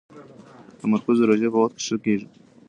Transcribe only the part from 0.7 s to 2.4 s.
تمرکز د روژې په وخت کې ښه کېږي.